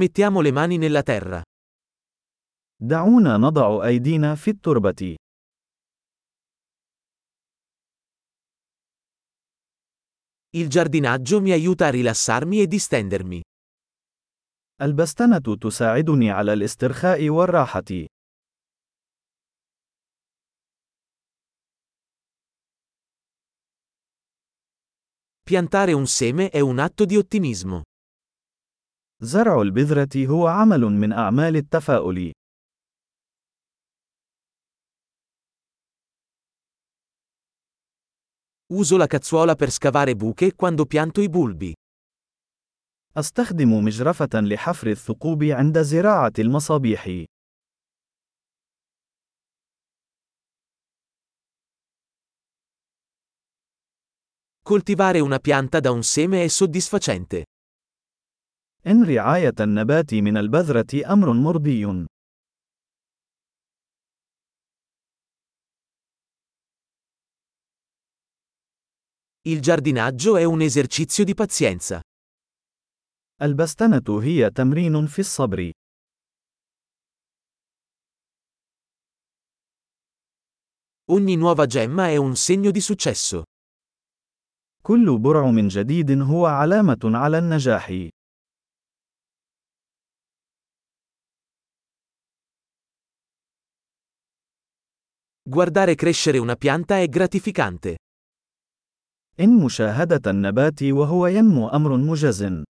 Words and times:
Mettiamo 0.00 0.40
le 0.40 0.52
mani 0.52 0.78
nella 0.78 1.02
terra. 1.02 1.42
دعونا 2.82 3.36
نضع 3.36 3.86
أيدينا 3.86 4.34
في 4.34 4.50
التربة. 4.50 5.16
Il 10.50 10.68
giardinaggio 10.68 11.40
mi 11.40 11.50
aiuta 11.50 11.86
a 11.86 11.90
rilassarmi 11.90 12.60
e 12.60 12.66
distendermi. 12.66 13.40
البستنة 14.82 15.56
تساعدني 15.60 16.30
على 16.30 16.52
الاسترخاء 16.52 17.28
والراحة. 17.28 18.06
Piantare 25.42 25.92
un 25.92 26.06
seme 26.06 26.48
è 26.50 26.60
un 26.60 26.78
atto 26.78 27.04
di 27.04 27.16
ottimismo. 27.16 27.82
زرع 29.22 29.62
البذرة 29.62 30.26
هو 30.26 30.46
عمل 30.46 30.80
من 30.80 31.12
أعمال 31.12 31.56
التفاؤل. 31.56 32.32
Uso 38.72 38.96
la 38.96 39.06
cazzuola 39.06 39.56
per 39.56 39.70
scavare 39.70 40.14
buche 40.14 40.54
quando 40.54 40.86
pianto 40.86 41.20
i 41.20 41.28
bulbi. 41.28 41.74
أستخدم 43.16 43.84
مجرفة 43.84 44.28
لحفر 44.34 44.86
الثقوب 44.86 45.42
عند 45.42 45.78
زراعة 45.82 46.32
المصابيح. 46.38 47.24
Coltivare 54.62 55.20
una 55.20 55.38
pianta 55.40 55.80
da 55.80 55.90
un 55.90 56.02
seme 56.02 56.44
è 56.44 56.48
soddisfacente. 56.48 57.44
إن 58.86 59.04
رعاية 59.04 59.54
النبات 59.60 60.14
من 60.14 60.36
البذرة 60.36 61.12
أمر 61.12 61.32
مرضي. 61.32 62.06
Il 69.48 69.60
giardinaggio 69.60 70.36
è 70.36 70.44
un 70.44 70.60
esercizio 70.60 71.24
di 71.24 71.34
pazienza. 71.34 72.00
البستنة 73.42 74.22
هي 74.22 74.50
تمرين 74.50 75.06
في 75.06 75.18
الصبر. 75.18 75.72
Ogni 81.10 81.36
nuova 81.36 81.66
gemma 81.66 82.08
è 82.08 82.16
un 82.16 82.36
segno 82.36 82.70
di 82.70 82.80
successo. 82.80 83.44
كل 84.82 85.18
برع 85.18 85.50
من 85.50 85.68
جديد 85.68 86.10
هو 86.10 86.46
علامة 86.46 86.98
على 87.04 87.38
النجاح. 87.38 88.10
Guardare 95.49 95.95
crescere 95.95 96.37
una 96.37 96.55
pianta 96.55 96.99
è 96.99 97.07
gratificante. 97.07 97.95
إن 99.39 99.63
مشاهدة 99.63 100.31
النبات 100.31 100.83
وهو 100.83 101.27
ينمو 101.27 101.67
أمر 101.67 101.97
مجز. 101.97 102.63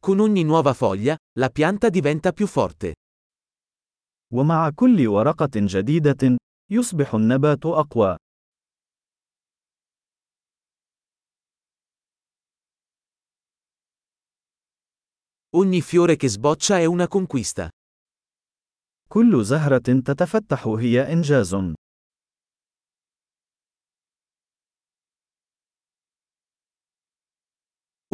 Con 0.00 0.20
ogni 0.20 0.44
nuova 0.44 0.74
foglia, 0.74 1.16
la 1.38 1.48
pianta 1.48 1.88
diventa 1.88 2.32
più 2.32 2.46
forte. 2.46 2.94
ومع 4.32 4.70
كل 4.70 5.06
ورقة 5.06 5.50
جديدة، 5.54 6.36
يصبح 6.70 7.14
النبات 7.14 7.66
أقوى. 7.66 8.16
Ogni 15.56 15.80
fiore 15.80 16.16
che 16.16 16.28
sboccia 16.28 16.78
è 16.78 16.84
una 16.84 17.08
conquista. 17.08 17.68
كل 19.08 19.44
زهرة 19.44 19.78
تتفتح 19.78 20.66
هي 20.66 21.12
إنجاز. 21.12 21.74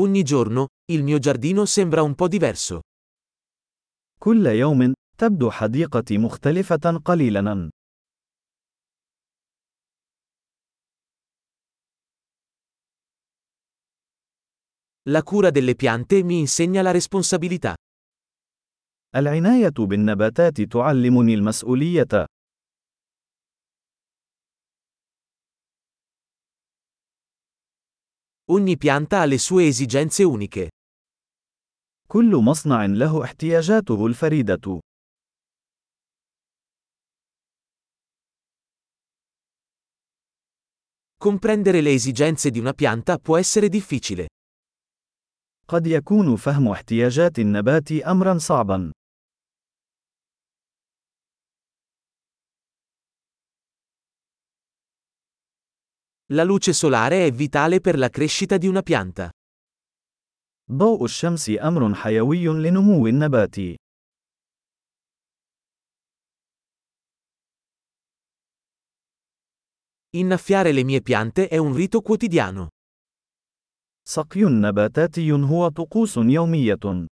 Ogni 0.00 0.22
giorno, 0.22 0.68
il 0.92 1.02
mio 1.02 1.18
giardino 1.18 1.64
sembra 1.64 2.02
un 2.02 2.14
po' 2.14 2.28
diverso. 2.28 2.80
كل 4.20 4.46
يوم، 4.46 4.94
تبدو 5.18 5.50
حديقتي 5.50 6.18
مختلفة 6.18 7.00
قليلاً. 7.04 7.70
La 15.08 15.22
cura 15.22 15.50
delle 15.50 15.74
piante 15.74 16.22
mi 16.22 16.38
insegna 16.38 16.82
la 16.82 16.90
responsabilità. 16.90 17.74
العناية 19.14 19.72
بالنباتات 19.78 20.60
تعلمني 20.60 21.34
المسؤولية. 21.34 22.26
Ogni 28.52 28.76
pianta 28.76 29.20
ha 29.20 29.24
le 29.24 29.38
sue 29.38 29.66
esigenze 29.66 30.22
uniche. 30.22 30.68
كل 32.06 32.36
مصنع 32.36 32.84
له 32.86 33.24
احتياجاته 33.24 34.06
الفريدة. 34.06 34.80
Comprendere 41.16 41.80
le 41.80 41.92
esigenze 41.92 42.50
di 42.50 42.58
una 42.58 42.72
pianta 42.72 43.18
può 43.18 43.36
essere 43.36 43.68
difficile. 43.68 44.28
قد 45.68 45.86
يكون 45.86 46.36
فهم 46.36 46.68
احتياجات 46.68 47.38
النبات 47.38 47.92
أمرا 47.92 48.38
صعبا. 48.38 48.92
La 56.32 56.44
luce 56.44 56.72
solare 56.72 57.26
è 57.26 57.32
vitale 57.32 57.80
per 57.80 57.98
la 57.98 58.08
crescita 58.08 58.56
di 58.56 58.68
una 58.68 58.82
pianta. 58.82 59.30
ضوء 60.70 61.04
الشمس 61.04 61.50
أمر 61.50 61.94
حيوي 61.94 62.46
لنمو 62.46 63.06
النبات. 63.06 63.56
Innaffiare 70.16 70.72
le 70.72 70.82
mie 70.84 71.00
piante 71.02 71.48
è 71.48 71.56
un 71.56 71.74
rito 71.74 72.00
quotidiano. 72.00 72.68
سقي 74.10 74.44
نباتاتي 74.44 75.32
هو 75.32 75.68
طقوس 75.68 76.16
يومية. 76.16 77.06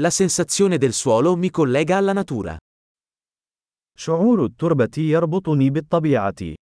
La 0.00 0.10
sensazione 0.10 0.78
del 0.78 0.92
suolo 0.92 1.36
mi 1.36 1.50
collega 1.50 1.96
alla 1.96 2.12
natura. 2.12 2.56
شعور 3.98 4.44
التربة 4.44 4.98
يربطني 4.98 5.70
بالطبيعة. 5.70 6.54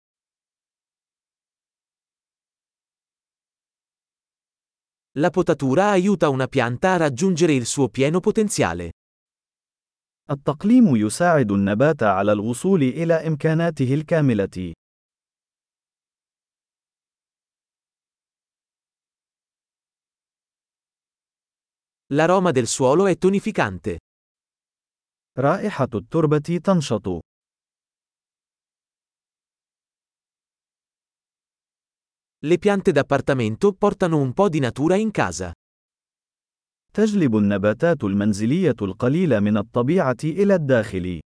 La 5.18 5.30
potatura 5.30 5.90
aiuta 5.90 6.28
una 6.28 6.46
pianta 6.46 6.92
a 6.92 6.96
raggiungere 6.96 7.52
il 7.52 7.66
suo 7.66 7.88
pieno 7.88 8.20
potenziale. 8.20 8.92
التقليم 10.31 10.95
يساعد 10.95 11.51
النبات 11.51 12.03
على 12.03 12.31
الوصول 12.31 12.83
إلى 12.83 13.13
إمكاناته 13.27 13.93
الكاملة. 13.93 14.73
L'aroma 22.13 22.51
del 22.51 22.67
suolo 22.67 23.07
è 23.07 23.17
tonificante. 23.17 23.97
رائحة 25.37 25.89
التربة 25.93 26.59
تنشط. 26.63 27.19
Le 32.45 32.57
piante 32.57 32.91
d'appartamento 32.91 33.73
portano 33.73 34.17
un 34.17 34.33
po' 34.33 34.49
di 34.49 34.59
natura 34.59 34.95
in 34.95 35.11
casa. 35.11 35.51
تجلب 36.95 37.35
النباتات 37.37 38.03
المنزلية 38.03 38.75
القليل 38.81 39.41
من 39.41 39.57
الطبيعة 39.57 40.17
إلى 40.23 40.55
الداخل. 40.55 41.19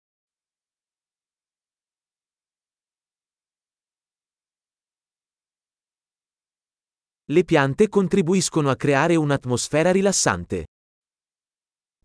Le 7.30 7.44
piante 7.44 7.90
contribuiscono 7.90 8.69
a 8.69 8.75
creare 8.78 9.16
un'atmosfera 9.18 9.92
rilassante. 9.92 10.64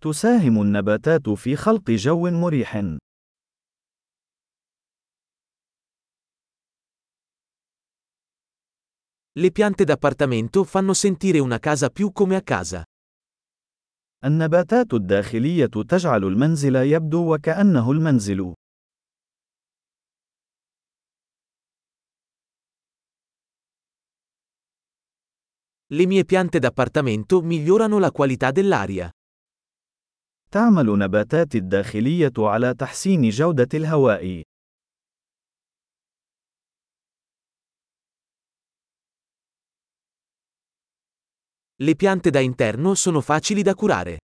تساهم 0.00 0.62
النباتات 0.62 1.28
في 1.28 1.56
خلق 1.56 1.90
جو 1.90 2.30
مريح. 2.30 2.76
Le 9.38 9.50
piante 9.52 9.84
d'appartamento 9.84 10.64
fanno 10.64 10.92
sentire 10.94 11.38
una 11.38 11.58
casa 11.60 11.90
più 11.90 12.10
come 12.10 12.34
a 12.36 12.42
casa. 12.42 12.84
النباتات 14.24 14.94
الداخلية 14.94 15.66
تجعل 15.66 16.24
المنزل 16.24 16.76
يبدو 16.76 17.34
وكأنه 17.34 17.90
المنزل. 17.90 18.54
Le 25.92 26.06
mie 26.06 26.24
piante 26.24 26.58
d'appartamento 26.58 27.42
migliorano 27.42 27.98
la 27.98 28.10
qualità 28.10 28.50
dell'aria. 28.50 29.10
تعمل 30.50 30.98
نباتات 30.98 31.54
الداخلية 31.54 32.32
على 32.38 32.74
تحسين 32.74 33.28
جودة 33.28 33.68
الهواء. 33.74 34.42
Le 41.81 41.95
piante 41.95 42.29
da 42.31 42.39
interno 42.39 42.95
sono 42.95 43.21
facili 43.21 43.61
da 43.61 43.75
curare. 43.75 44.17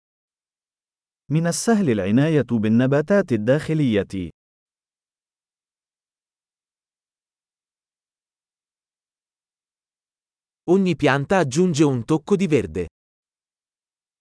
من 1.31 1.47
السهل 1.47 1.89
العناية 1.89 2.45
بالنباتات 2.51 3.31
الداخلية. 3.31 4.29
Ogni 10.69 10.95
pianta 10.95 11.37
aggiunge 11.37 11.83
un 11.83 12.05
tocco 12.05 12.35
di 12.35 12.47
verde. 12.47 12.87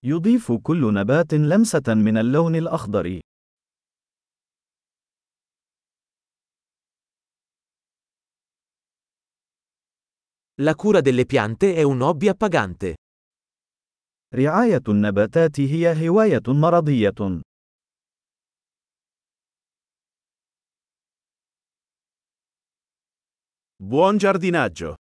يضيف 0.04 0.52
كل 0.52 0.94
نبات 0.94 1.34
لمسة 1.34 1.94
من 1.94 2.16
اللون 2.16 2.54
الأخضر. 2.56 3.20
La 10.60 10.74
cura 10.74 11.00
delle 11.00 11.24
piante 11.26 11.74
è 11.74 11.82
un 11.82 12.02
hobby 12.02 12.28
appagante. 12.28 12.96
رعاية 14.35 14.81
النباتات 14.89 15.59
هي 15.59 16.09
هواية 16.09 16.41
مرضية. 16.47 17.41
Buon 23.79 24.17
giardinaggio! 24.17 24.95